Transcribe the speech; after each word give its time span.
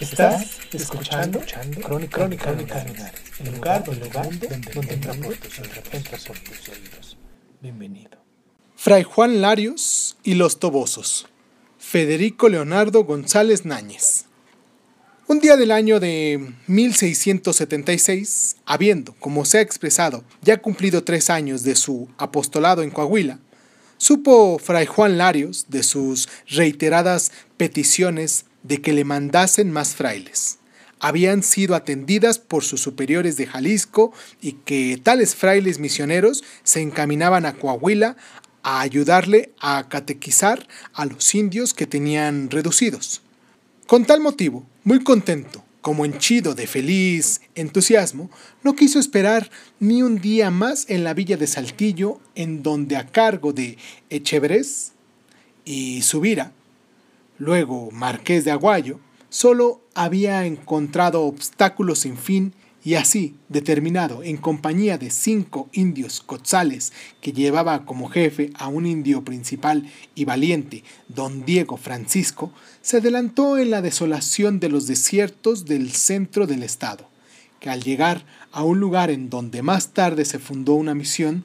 Estás 0.00 0.58
escuchando, 0.72 1.40
Crónica, 1.82 2.18
Crónica 2.18 2.52
Lunares, 2.52 3.20
el 3.38 3.54
lugar, 3.54 3.84
el 3.86 4.00
lugar 4.00 4.28
donde, 4.28 4.48
donde 4.48 4.96
tus 5.36 5.58
entra 5.92 6.18
por 6.26 6.38
tus 6.38 6.68
oídos. 6.68 7.16
Bienvenido. 7.60 8.18
Fray 8.74 9.04
Juan 9.04 9.40
Larios 9.40 10.16
y 10.24 10.34
los 10.34 10.58
Tobosos. 10.58 11.28
Federico 11.78 12.48
Leonardo 12.48 13.04
González 13.04 13.64
Náñez. 13.64 14.24
Un 15.28 15.38
día 15.38 15.56
del 15.56 15.70
año 15.70 16.00
de 16.00 16.54
1676, 16.66 18.56
habiendo, 18.66 19.14
como 19.20 19.44
se 19.44 19.58
ha 19.58 19.60
expresado, 19.60 20.24
ya 20.42 20.60
cumplido 20.60 21.04
tres 21.04 21.30
años 21.30 21.62
de 21.62 21.76
su 21.76 22.08
apostolado 22.18 22.82
en 22.82 22.90
Coahuila, 22.90 23.38
supo 23.96 24.58
Fray 24.58 24.86
Juan 24.86 25.18
Larios 25.18 25.66
de 25.68 25.84
sus 25.84 26.28
reiteradas 26.48 27.30
peticiones 27.56 28.46
de 28.64 28.80
que 28.80 28.92
le 28.92 29.04
mandasen 29.04 29.70
más 29.70 29.94
frailes. 29.94 30.58
Habían 30.98 31.42
sido 31.42 31.76
atendidas 31.76 32.38
por 32.38 32.64
sus 32.64 32.80
superiores 32.80 33.36
de 33.36 33.46
Jalisco 33.46 34.12
y 34.40 34.52
que 34.52 34.98
tales 35.00 35.36
frailes 35.36 35.78
misioneros 35.78 36.42
se 36.64 36.80
encaminaban 36.80 37.46
a 37.46 37.52
Coahuila 37.52 38.16
a 38.62 38.80
ayudarle 38.80 39.52
a 39.60 39.88
catequizar 39.88 40.66
a 40.94 41.04
los 41.04 41.34
indios 41.34 41.74
que 41.74 41.86
tenían 41.86 42.50
reducidos. 42.50 43.20
Con 43.86 44.06
tal 44.06 44.20
motivo, 44.20 44.66
muy 44.82 45.04
contento, 45.04 45.62
como 45.82 46.06
henchido 46.06 46.54
de 46.54 46.66
feliz 46.66 47.42
entusiasmo, 47.54 48.30
no 48.62 48.74
quiso 48.74 48.98
esperar 48.98 49.50
ni 49.80 50.02
un 50.02 50.18
día 50.18 50.50
más 50.50 50.88
en 50.88 51.04
la 51.04 51.12
villa 51.12 51.36
de 51.36 51.46
Saltillo, 51.46 52.20
en 52.34 52.62
donde 52.62 52.96
a 52.96 53.06
cargo 53.06 53.52
de 53.52 53.76
Echeverés 54.08 54.92
y 55.66 56.00
Subira, 56.00 56.52
luego 57.38 57.90
Marqués 57.90 58.44
de 58.44 58.50
Aguayo, 58.50 59.00
solo 59.28 59.80
había 59.94 60.46
encontrado 60.46 61.22
obstáculos 61.22 62.00
sin 62.00 62.16
fin 62.16 62.54
y 62.84 62.96
así, 62.96 63.34
determinado, 63.48 64.22
en 64.22 64.36
compañía 64.36 64.98
de 64.98 65.10
cinco 65.10 65.70
indios 65.72 66.20
cotzales 66.20 66.92
que 67.22 67.32
llevaba 67.32 67.86
como 67.86 68.10
jefe 68.10 68.50
a 68.56 68.68
un 68.68 68.84
indio 68.84 69.24
principal 69.24 69.90
y 70.14 70.26
valiente, 70.26 70.84
don 71.08 71.46
Diego 71.46 71.78
Francisco, 71.78 72.52
se 72.82 72.98
adelantó 72.98 73.56
en 73.56 73.70
la 73.70 73.80
desolación 73.80 74.60
de 74.60 74.68
los 74.68 74.86
desiertos 74.86 75.64
del 75.64 75.92
centro 75.92 76.46
del 76.46 76.62
estado, 76.62 77.08
que 77.58 77.70
al 77.70 77.82
llegar 77.82 78.26
a 78.52 78.62
un 78.64 78.80
lugar 78.80 79.10
en 79.10 79.30
donde 79.30 79.62
más 79.62 79.94
tarde 79.94 80.26
se 80.26 80.38
fundó 80.38 80.74
una 80.74 80.94
misión, 80.94 81.44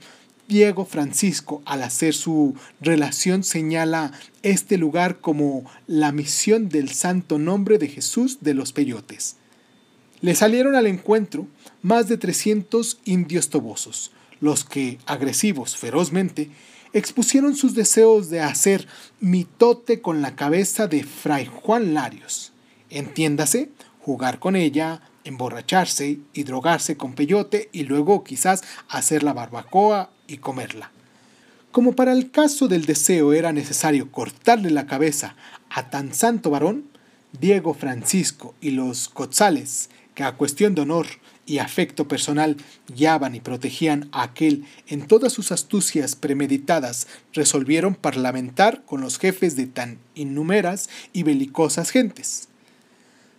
Diego 0.49 0.83
Francisco, 0.83 1.61
al 1.63 1.83
hacer 1.83 2.15
su 2.15 2.55
relación, 2.81 3.43
señala 3.43 4.11
este 4.41 4.79
lugar 4.79 5.21
como 5.21 5.63
la 5.85 6.11
misión 6.11 6.69
del 6.69 6.89
santo 6.89 7.37
nombre 7.37 7.77
de 7.77 7.87
Jesús 7.87 8.39
de 8.41 8.55
los 8.55 8.73
Peyotes. 8.73 9.35
Le 10.21 10.33
salieron 10.33 10.75
al 10.75 10.87
encuentro 10.87 11.45
más 11.83 12.09
de 12.09 12.17
300 12.17 12.97
indios 13.05 13.49
tobosos, 13.49 14.11
los 14.41 14.65
que, 14.65 14.97
agresivos 15.05 15.77
ferozmente, 15.77 16.49
expusieron 16.93 17.55
sus 17.55 17.75
deseos 17.75 18.31
de 18.31 18.41
hacer 18.41 18.87
mitote 19.19 20.01
con 20.01 20.23
la 20.23 20.35
cabeza 20.35 20.87
de 20.87 21.03
Fray 21.03 21.45
Juan 21.45 21.93
Larios. 21.93 22.53
Entiéndase, 22.89 23.69
jugar 24.01 24.39
con 24.39 24.55
ella, 24.55 25.03
emborracharse 25.29 26.19
y 26.33 26.43
drogarse 26.43 26.97
con 26.97 27.13
peyote 27.13 27.69
y 27.71 27.83
luego 27.83 28.23
quizás 28.23 28.63
hacer 28.89 29.23
la 29.23 29.33
barbacoa 29.33 30.09
y 30.27 30.37
comerla. 30.37 30.91
Como 31.71 31.93
para 31.93 32.11
el 32.11 32.31
caso 32.31 32.67
del 32.67 32.85
deseo 32.85 33.31
era 33.31 33.53
necesario 33.53 34.11
cortarle 34.11 34.71
la 34.71 34.87
cabeza 34.87 35.35
a 35.69 35.89
tan 35.89 36.13
santo 36.13 36.49
varón, 36.49 36.85
Diego 37.39 37.73
Francisco 37.73 38.55
y 38.59 38.71
los 38.71 39.07
Cotzales, 39.07 39.89
que 40.15 40.23
a 40.23 40.35
cuestión 40.35 40.73
de 40.73 40.81
honor 40.81 41.05
y 41.45 41.59
afecto 41.59 42.07
personal 42.07 42.57
guiaban 42.87 43.35
y 43.35 43.39
protegían 43.39 44.09
a 44.11 44.23
aquel 44.23 44.65
en 44.87 45.07
todas 45.07 45.31
sus 45.31 45.51
astucias 45.51 46.15
premeditadas, 46.15 47.07
resolvieron 47.33 47.95
parlamentar 47.95 48.83
con 48.85 49.01
los 49.01 49.19
jefes 49.19 49.55
de 49.55 49.67
tan 49.67 49.99
innumeras 50.15 50.89
y 51.13 51.23
belicosas 51.23 51.91
gentes. 51.91 52.49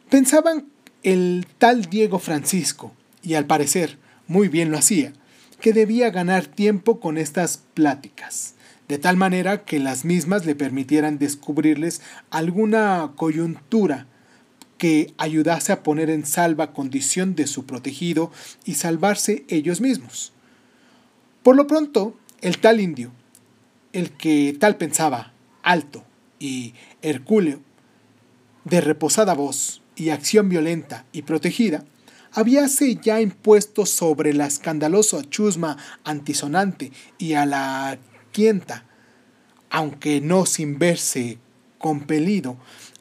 Pensaban 0.09 0.67
el 1.03 1.47
tal 1.59 1.87
Diego 1.87 2.19
Francisco, 2.19 2.93
y 3.23 3.35
al 3.35 3.47
parecer 3.47 3.99
muy 4.27 4.49
bien 4.49 4.71
lo 4.71 4.79
hacía, 4.79 5.13
que 5.61 5.73
debía 5.73 6.11
ganar 6.11 6.47
tiempo 6.47 7.01
con 7.01 7.19
estas 7.19 7.63
pláticas, 7.75 8.55
de 8.89 8.99
tal 8.99 9.17
manera 9.17 9.65
que 9.65 9.79
las 9.79 10.05
mismas 10.05 10.47
le 10.47 10.55
permitieran 10.55 11.19
descubrirles 11.19 12.01
alguna 12.31 13.13
coyuntura 13.17 14.07
que 14.79 15.13
ayudase 15.19 15.73
a 15.73 15.83
poner 15.83 16.09
en 16.09 16.25
salva 16.25 16.73
condición 16.73 17.35
de 17.35 17.47
su 17.47 17.67
protegido 17.67 18.33
y 18.65 18.75
salvarse 18.75 19.45
ellos 19.49 19.81
mismos. 19.81 20.33
Por 21.43 21.57
lo 21.57 21.67
pronto, 21.67 22.17
el 22.41 22.59
tal 22.59 22.81
indio, 22.81 23.13
el 23.93 24.11
que 24.11 24.57
tal 24.59 24.77
pensaba, 24.77 25.33
alto 25.63 26.05
y 26.39 26.75
hercúleo, 27.03 27.61
de 28.65 28.81
reposada 28.81 29.35
voz 29.35 29.80
y 30.01 30.09
acción 30.09 30.49
violenta 30.49 31.05
y 31.13 31.23
protegida, 31.23 31.85
habíase 32.33 32.97
ya 32.97 33.21
impuesto 33.21 33.85
sobre 33.85 34.33
la 34.33 34.47
escandalosa 34.47 35.29
chusma 35.29 35.77
antisonante 36.05 36.91
y 37.19 37.35
a 37.35 37.45
la 37.45 37.99
quienta, 38.33 38.87
aunque 39.69 40.23
no 40.23 40.47
sin 40.47 40.79
verse 40.79 41.37
compelido 41.77 42.57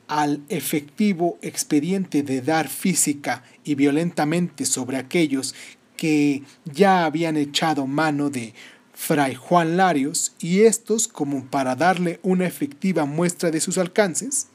al 0.10 0.42
efectivo 0.50 1.38
expediente 1.42 2.22
de 2.22 2.42
dar 2.42 2.68
física 2.68 3.44
y 3.64 3.76
violentamente 3.76 4.66
sobre 4.66 4.98
aquellos 4.98 5.56
que 5.96 6.44
ya 6.66 7.06
habían 7.06 7.38
echado 7.38 7.88
mano 7.88 8.30
de 8.30 8.54
Fray 8.94 9.36
Juan 9.36 9.78
Larios 9.78 10.34
y 10.40 10.62
estos 10.62 11.08
como 11.08 11.46
para 11.46 11.78
darle 11.78 12.20
una 12.24 12.46
efectiva 12.46 13.06
muestra 13.06 13.52
de 13.52 13.62
sus 13.62 13.78
alcances, 13.78 14.48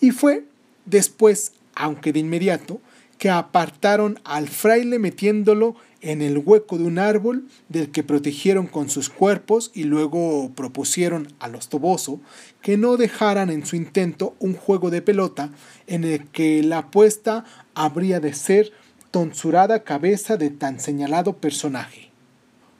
y 0.00 0.12
fue 0.12 0.44
después, 0.88 1.52
aunque 1.78 2.12
de 2.12 2.20
inmediato, 2.20 2.80
que 3.16 3.30
apartaron 3.30 4.20
al 4.24 4.48
fraile 4.48 4.98
metiéndolo 4.98 5.74
en 6.00 6.22
el 6.22 6.38
hueco 6.38 6.78
de 6.78 6.84
un 6.84 6.98
árbol 6.98 7.48
del 7.68 7.90
que 7.90 8.04
protegieron 8.04 8.66
con 8.66 8.90
sus 8.90 9.08
cuerpos 9.08 9.72
y 9.74 9.84
luego 9.84 10.52
propusieron 10.54 11.32
a 11.40 11.48
los 11.48 11.68
Toboso 11.68 12.20
que 12.62 12.76
no 12.76 12.96
dejaran 12.96 13.50
en 13.50 13.66
su 13.66 13.74
intento 13.74 14.34
un 14.38 14.54
juego 14.54 14.90
de 14.90 15.02
pelota 15.02 15.50
en 15.88 16.04
el 16.04 16.26
que 16.28 16.62
la 16.62 16.78
apuesta 16.78 17.44
habría 17.74 18.20
de 18.20 18.34
ser 18.34 18.72
tonsurada 19.10 19.82
cabeza 19.82 20.36
de 20.36 20.50
tan 20.50 20.78
señalado 20.78 21.38
personaje. 21.38 22.10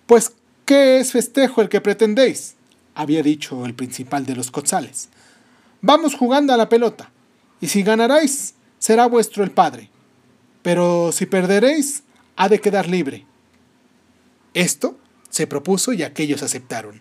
Pues, 0.06 0.32
¿qué 0.64 0.98
es 0.98 1.12
festejo 1.12 1.62
el 1.62 1.68
que 1.68 1.80
pretendéis? 1.80 2.54
había 2.98 3.22
dicho 3.22 3.64
el 3.64 3.74
principal 3.74 4.26
de 4.26 4.34
los 4.34 4.50
Cotzales. 4.50 5.08
Vamos 5.80 6.16
jugando 6.16 6.52
a 6.52 6.56
la 6.56 6.68
pelota, 6.68 7.12
y 7.60 7.68
si 7.68 7.84
ganaréis, 7.84 8.54
será 8.78 9.06
vuestro 9.06 9.44
el 9.44 9.50
padre 9.50 9.90
pero 10.68 11.12
si 11.12 11.24
perderéis, 11.24 12.02
ha 12.36 12.50
de 12.50 12.60
quedar 12.60 12.88
libre. 12.88 13.24
Esto 14.52 14.98
se 15.30 15.46
propuso 15.46 15.94
y 15.94 16.02
aquellos 16.02 16.42
aceptaron. 16.42 17.00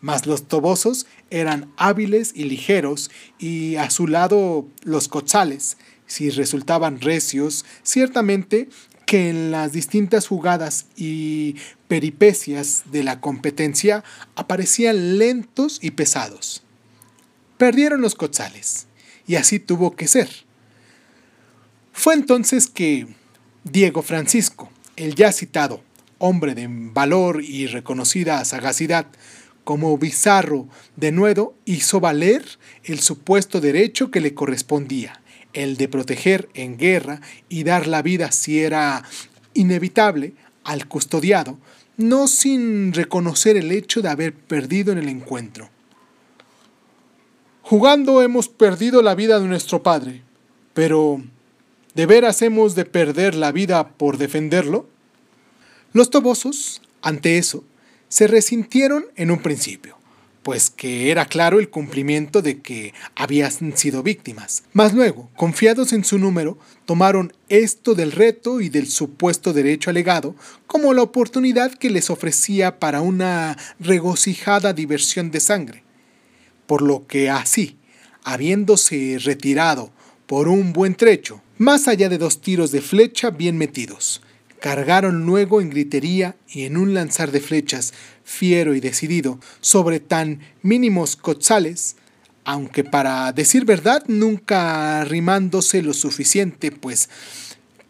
Mas 0.00 0.26
los 0.26 0.48
tobosos 0.48 1.06
eran 1.28 1.70
hábiles 1.76 2.32
y 2.34 2.44
ligeros, 2.44 3.10
y 3.38 3.76
a 3.76 3.90
su 3.90 4.06
lado 4.06 4.66
los 4.82 5.08
cotzales, 5.08 5.76
si 6.06 6.30
resultaban 6.30 7.02
recios, 7.02 7.66
ciertamente 7.82 8.70
que 9.04 9.28
en 9.28 9.50
las 9.50 9.72
distintas 9.72 10.26
jugadas 10.26 10.86
y 10.96 11.56
peripecias 11.88 12.84
de 12.90 13.04
la 13.04 13.20
competencia 13.20 14.04
aparecían 14.36 15.18
lentos 15.18 15.80
y 15.82 15.90
pesados. 15.90 16.62
Perdieron 17.58 18.00
los 18.00 18.14
cotzales, 18.14 18.86
y 19.26 19.36
así 19.36 19.58
tuvo 19.60 19.94
que 19.94 20.08
ser. 20.08 20.30
Fue 21.92 22.14
entonces 22.14 22.68
que 22.68 23.06
Diego 23.64 24.02
Francisco, 24.02 24.70
el 24.96 25.14
ya 25.14 25.30
citado, 25.30 25.82
hombre 26.18 26.54
de 26.54 26.66
valor 26.68 27.42
y 27.42 27.66
reconocida 27.66 28.44
sagacidad, 28.44 29.06
como 29.64 29.96
Bizarro 29.98 30.68
de 30.96 31.12
Nuevo 31.12 31.54
hizo 31.64 32.00
valer 32.00 32.44
el 32.84 33.00
supuesto 33.00 33.60
derecho 33.60 34.10
que 34.10 34.20
le 34.20 34.34
correspondía, 34.34 35.20
el 35.52 35.76
de 35.76 35.88
proteger 35.88 36.48
en 36.54 36.76
guerra 36.76 37.20
y 37.48 37.64
dar 37.64 37.86
la 37.86 38.02
vida 38.02 38.32
si 38.32 38.60
era 38.60 39.04
inevitable 39.54 40.32
al 40.64 40.88
custodiado, 40.88 41.58
no 41.96 42.26
sin 42.26 42.92
reconocer 42.92 43.56
el 43.56 43.70
hecho 43.70 44.02
de 44.02 44.08
haber 44.08 44.34
perdido 44.34 44.92
en 44.92 44.98
el 44.98 45.08
encuentro. 45.08 45.70
Jugando 47.62 48.22
hemos 48.22 48.48
perdido 48.48 49.02
la 49.02 49.14
vida 49.14 49.38
de 49.38 49.46
nuestro 49.46 49.82
padre, 49.82 50.22
pero 50.74 51.22
¿de 51.94 52.06
veras 52.06 52.42
hemos 52.42 52.74
de 52.74 52.84
perder 52.84 53.34
la 53.34 53.52
vida 53.52 53.88
por 53.88 54.18
defenderlo? 54.18 54.88
Los 55.92 56.10
tobosos, 56.10 56.80
ante 57.02 57.38
eso, 57.38 57.64
se 58.08 58.26
resintieron 58.26 59.04
en 59.16 59.30
un 59.30 59.40
principio, 59.40 59.96
pues 60.42 60.70
que 60.70 61.10
era 61.10 61.26
claro 61.26 61.60
el 61.60 61.70
cumplimiento 61.70 62.42
de 62.42 62.60
que 62.60 62.94
habían 63.14 63.76
sido 63.76 64.02
víctimas. 64.02 64.64
Mas 64.72 64.92
luego, 64.92 65.30
confiados 65.36 65.92
en 65.92 66.04
su 66.04 66.18
número, 66.18 66.58
tomaron 66.84 67.32
esto 67.48 67.94
del 67.94 68.12
reto 68.12 68.60
y 68.60 68.68
del 68.68 68.88
supuesto 68.88 69.52
derecho 69.52 69.90
alegado 69.90 70.34
como 70.66 70.94
la 70.94 71.02
oportunidad 71.02 71.72
que 71.74 71.90
les 71.90 72.10
ofrecía 72.10 72.78
para 72.78 73.00
una 73.02 73.56
regocijada 73.78 74.72
diversión 74.72 75.30
de 75.30 75.40
sangre. 75.40 75.84
Por 76.66 76.82
lo 76.82 77.06
que 77.06 77.30
así, 77.30 77.76
habiéndose 78.24 79.18
retirado 79.22 79.92
por 80.32 80.48
un 80.48 80.72
buen 80.72 80.94
trecho, 80.94 81.42
más 81.58 81.88
allá 81.88 82.08
de 82.08 82.16
dos 82.16 82.40
tiros 82.40 82.72
de 82.72 82.80
flecha 82.80 83.28
bien 83.28 83.58
metidos, 83.58 84.22
cargaron 84.60 85.26
luego 85.26 85.60
en 85.60 85.68
gritería 85.68 86.36
y 86.48 86.62
en 86.62 86.78
un 86.78 86.94
lanzar 86.94 87.32
de 87.32 87.40
flechas 87.40 87.92
fiero 88.24 88.74
y 88.74 88.80
decidido 88.80 89.38
sobre 89.60 90.00
tan 90.00 90.40
mínimos 90.62 91.16
cotzales, 91.16 91.96
aunque 92.46 92.82
para 92.82 93.30
decir 93.32 93.66
verdad 93.66 94.04
nunca 94.06 95.04
rimándose 95.04 95.82
lo 95.82 95.92
suficiente, 95.92 96.70
pues 96.72 97.10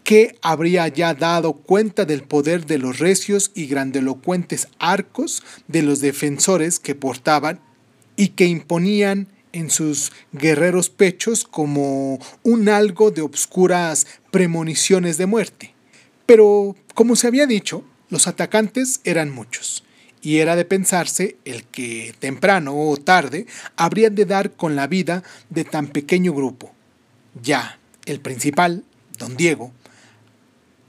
que 0.03 0.37
habría 0.43 0.89
ya 0.89 1.15
dado 1.15 1.53
cuenta 1.53 2.06
del 2.06 2.25
poder 2.25 2.67
de 2.67 2.79
los 2.79 2.99
recios 2.99 3.53
y 3.55 3.67
grandelocuentes 3.67 4.67
arcos 4.81 5.44
de 5.69 5.83
los 5.83 6.00
defensores 6.00 6.81
que 6.81 6.97
portaban 6.97 7.61
y 8.17 8.31
que 8.31 8.47
imponían 8.47 9.29
en 9.52 9.70
sus 9.70 10.12
guerreros 10.32 10.90
pechos 10.90 11.44
como 11.44 12.19
un 12.43 12.69
algo 12.69 13.10
de 13.10 13.22
obscuras 13.22 14.06
premoniciones 14.31 15.19
de 15.19 15.26
muerte. 15.26 15.75
Pero, 16.26 16.76
como 16.94 17.16
se 17.16 17.26
había 17.26 17.46
dicho, 17.46 17.84
los 18.08 18.26
atacantes 18.26 19.00
eran 19.04 19.31
muchos, 19.31 19.84
y 20.20 20.38
era 20.38 20.56
de 20.56 20.64
pensarse 20.64 21.37
el 21.44 21.64
que 21.64 22.14
temprano 22.19 22.75
o 22.76 22.96
tarde 22.96 23.46
habrían 23.76 24.14
de 24.14 24.26
dar 24.26 24.52
con 24.52 24.76
la 24.76 24.87
vida 24.87 25.22
de 25.50 25.64
tan 25.64 25.88
pequeño 25.88 26.32
grupo. 26.32 26.72
Ya, 27.43 27.78
el 28.06 28.20
principal, 28.20 28.84
don 29.19 29.37
Diego, 29.37 29.72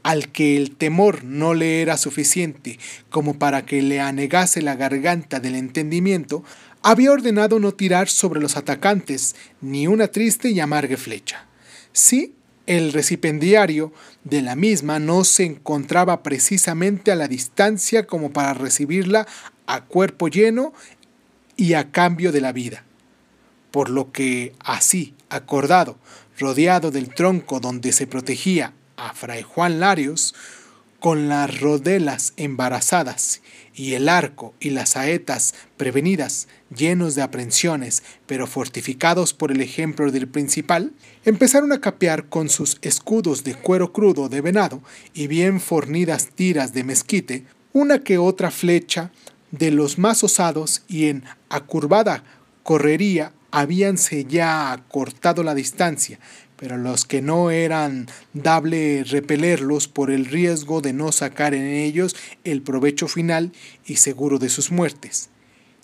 al 0.03 0.31
que 0.31 0.57
el 0.57 0.75
temor 0.75 1.23
no 1.23 1.53
le 1.53 1.81
era 1.81 1.97
suficiente 1.97 2.77
como 3.09 3.39
para 3.39 3.65
que 3.65 3.81
le 3.81 4.01
anegase 4.01 4.61
la 4.61 4.75
garganta 4.75 5.39
del 5.39 5.55
entendimiento, 5.55 6.43
había 6.83 7.11
ordenado 7.11 7.59
no 7.59 7.73
tirar 7.73 8.09
sobre 8.09 8.39
los 8.39 8.57
atacantes 8.57 9.35
ni 9.61 9.87
una 9.87 10.09
triste 10.09 10.49
y 10.49 10.59
amarga 10.59 10.97
flecha. 10.97 11.47
Sí 11.93 12.35
el 12.65 12.93
recipendiario 12.93 13.91
de 14.23 14.41
la 14.41 14.55
misma 14.55 14.99
no 14.99 15.23
se 15.25 15.43
encontraba 15.43 16.23
precisamente 16.23 17.11
a 17.11 17.15
la 17.15 17.27
distancia 17.27 18.07
como 18.07 18.31
para 18.31 18.53
recibirla 18.53 19.27
a 19.67 19.81
cuerpo 19.81 20.29
lleno 20.29 20.73
y 21.57 21.73
a 21.73 21.91
cambio 21.91 22.31
de 22.31 22.41
la 22.41 22.53
vida. 22.53 22.83
Por 23.71 23.89
lo 23.89 24.11
que, 24.11 24.53
así, 24.59 25.13
acordado, 25.29 25.97
rodeado 26.37 26.91
del 26.91 27.13
tronco 27.13 27.59
donde 27.59 27.91
se 27.91 28.07
protegía 28.07 28.73
a 28.95 29.13
Fray 29.13 29.41
Juan 29.41 29.79
Larios, 29.79 30.33
con 30.99 31.27
las 31.27 31.59
rodelas 31.59 32.31
embarazadas 32.37 33.41
y 33.75 33.95
el 33.95 34.07
arco 34.07 34.53
y 34.61 34.69
las 34.69 34.91
saetas 34.91 35.53
prevenidas, 35.75 36.47
llenos 36.75 37.15
de 37.15 37.21
aprensiones, 37.21 38.03
pero 38.25 38.47
fortificados 38.47 39.33
por 39.33 39.51
el 39.51 39.61
ejemplo 39.61 40.11
del 40.11 40.27
principal, 40.27 40.93
empezaron 41.25 41.71
a 41.71 41.81
capear 41.81 42.29
con 42.29 42.49
sus 42.49 42.77
escudos 42.81 43.43
de 43.43 43.55
cuero 43.55 43.93
crudo 43.93 44.29
de 44.29 44.41
venado 44.41 44.81
y 45.13 45.27
bien 45.27 45.59
fornidas 45.59 46.29
tiras 46.35 46.73
de 46.73 46.83
mezquite, 46.83 47.45
una 47.73 47.99
que 47.99 48.17
otra 48.17 48.51
flecha 48.51 49.11
de 49.51 49.71
los 49.71 49.97
más 49.97 50.23
osados 50.23 50.83
y 50.87 51.07
en 51.07 51.23
acurvada 51.49 52.23
correría 52.63 53.33
habíanse 53.51 54.25
ya 54.25 54.83
cortado 54.89 55.43
la 55.43 55.53
distancia, 55.53 56.19
pero 56.57 56.77
los 56.77 57.05
que 57.05 57.21
no 57.21 57.51
eran 57.51 58.07
dable 58.33 59.03
repelerlos 59.03 59.87
por 59.87 60.09
el 60.09 60.25
riesgo 60.25 60.81
de 60.81 60.91
no 60.91 61.11
sacar 61.11 61.53
en 61.53 61.67
ellos 61.67 62.15
el 62.43 62.63
provecho 62.63 63.07
final 63.07 63.51
y 63.85 63.97
seguro 63.97 64.39
de 64.39 64.49
sus 64.49 64.71
muertes. 64.71 65.29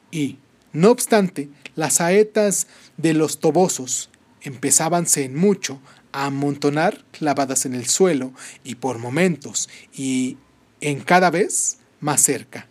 Y, 0.10 0.38
no 0.74 0.92
obstante, 0.92 1.50
las 1.76 1.96
saetas 1.96 2.68
de 2.98 3.14
los 3.14 3.40
tobosos 3.40 4.10
empezábanse 4.42 5.24
en 5.24 5.36
mucho 5.36 5.80
a 6.12 6.26
amontonar 6.26 7.04
clavadas 7.12 7.66
en 7.66 7.74
el 7.76 7.88
suelo 7.88 8.34
y 8.64 8.76
por 8.76 8.98
momentos 8.98 9.70
y 9.94 10.38
en 10.82 11.02
cada 11.02 11.30
vez 11.30 11.78
más 12.00 12.22
cerca. 12.22 12.68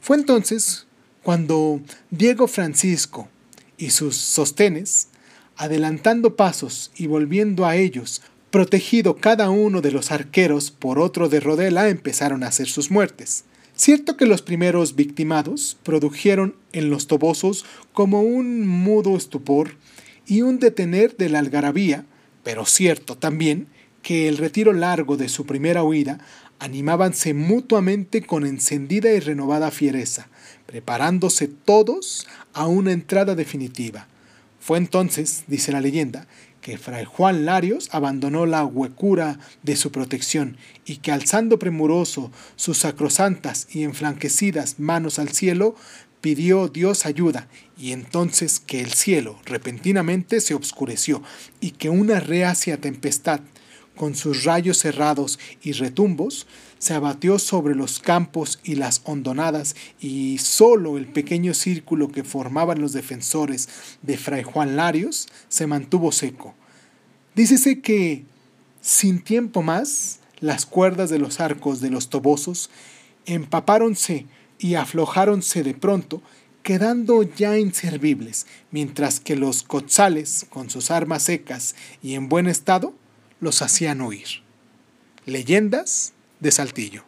Fue 0.00 0.16
entonces 0.16 0.86
cuando 1.22 1.80
Diego 2.10 2.48
Francisco 2.48 3.28
y 3.76 3.90
sus 3.90 4.16
sostenes 4.16 5.08
adelantando 5.56 6.36
pasos 6.36 6.90
y 6.96 7.06
volviendo 7.06 7.66
a 7.66 7.76
ellos, 7.76 8.22
protegido 8.50 9.16
cada 9.16 9.50
uno 9.50 9.80
de 9.80 9.92
los 9.92 10.10
arqueros 10.10 10.70
por 10.70 10.98
otro 10.98 11.28
de 11.28 11.40
rodela, 11.40 11.88
empezaron 11.88 12.42
a 12.42 12.48
hacer 12.48 12.68
sus 12.68 12.90
muertes. 12.90 13.44
Cierto 13.84 14.16
que 14.16 14.26
los 14.26 14.42
primeros 14.42 14.94
victimados 14.94 15.76
produjeron 15.82 16.54
en 16.72 16.88
los 16.88 17.08
tobosos 17.08 17.64
como 17.92 18.22
un 18.22 18.64
mudo 18.64 19.16
estupor 19.16 19.74
y 20.24 20.42
un 20.42 20.60
detener 20.60 21.16
de 21.16 21.28
la 21.28 21.40
algarabía, 21.40 22.06
pero 22.44 22.64
cierto 22.64 23.18
también 23.18 23.66
que 24.00 24.28
el 24.28 24.38
retiro 24.38 24.72
largo 24.72 25.16
de 25.16 25.28
su 25.28 25.46
primera 25.46 25.82
huida 25.82 26.20
animábanse 26.60 27.34
mutuamente 27.34 28.22
con 28.22 28.46
encendida 28.46 29.10
y 29.10 29.18
renovada 29.18 29.72
fiereza, 29.72 30.28
preparándose 30.66 31.48
todos 31.48 32.28
a 32.52 32.68
una 32.68 32.92
entrada 32.92 33.34
definitiva. 33.34 34.06
Fue 34.62 34.78
entonces, 34.78 35.42
dice 35.48 35.72
la 35.72 35.80
leyenda, 35.80 36.28
que 36.60 36.78
Fray 36.78 37.04
Juan 37.04 37.44
Larios 37.44 37.88
abandonó 37.90 38.46
la 38.46 38.64
huecura 38.64 39.40
de 39.64 39.74
su 39.74 39.90
protección 39.90 40.56
y 40.84 40.98
que 40.98 41.10
alzando 41.10 41.58
premuroso 41.58 42.30
sus 42.54 42.78
sacrosantas 42.78 43.66
y 43.72 43.82
enflanquecidas 43.82 44.78
manos 44.78 45.18
al 45.18 45.30
cielo, 45.30 45.74
pidió 46.20 46.68
Dios 46.68 47.06
ayuda, 47.06 47.48
y 47.76 47.90
entonces 47.90 48.60
que 48.60 48.80
el 48.80 48.92
cielo 48.92 49.40
repentinamente 49.46 50.40
se 50.40 50.54
obscureció 50.54 51.24
y 51.60 51.72
que 51.72 51.90
una 51.90 52.20
reacia 52.20 52.80
tempestad 52.80 53.40
con 54.02 54.16
sus 54.16 54.42
rayos 54.42 54.78
cerrados 54.78 55.38
y 55.62 55.70
retumbos, 55.70 56.48
se 56.80 56.92
abatió 56.92 57.38
sobre 57.38 57.76
los 57.76 58.00
campos 58.00 58.58
y 58.64 58.74
las 58.74 59.00
hondonadas 59.04 59.76
y 60.00 60.38
solo 60.38 60.98
el 60.98 61.06
pequeño 61.06 61.54
círculo 61.54 62.10
que 62.10 62.24
formaban 62.24 62.80
los 62.80 62.92
defensores 62.92 63.68
de 64.02 64.16
Fray 64.16 64.42
Juan 64.42 64.74
Larios 64.74 65.28
se 65.48 65.68
mantuvo 65.68 66.10
seco. 66.10 66.56
Dícese 67.36 67.80
que, 67.80 68.24
sin 68.80 69.22
tiempo 69.22 69.62
más, 69.62 70.18
las 70.40 70.66
cuerdas 70.66 71.08
de 71.08 71.20
los 71.20 71.38
arcos 71.38 71.80
de 71.80 71.90
los 71.90 72.08
tobosos 72.08 72.70
empapáronse 73.24 74.26
y 74.58 74.74
aflojáronse 74.74 75.62
de 75.62 75.74
pronto, 75.74 76.22
quedando 76.64 77.22
ya 77.22 77.56
inservibles, 77.56 78.48
mientras 78.72 79.20
que 79.20 79.36
los 79.36 79.62
cotzales, 79.62 80.44
con 80.50 80.70
sus 80.70 80.90
armas 80.90 81.22
secas 81.22 81.76
y 82.02 82.14
en 82.14 82.28
buen 82.28 82.48
estado, 82.48 82.94
los 83.42 83.60
hacían 83.60 84.00
huir. 84.00 84.28
Leyendas 85.26 86.14
de 86.40 86.52
Saltillo. 86.52 87.04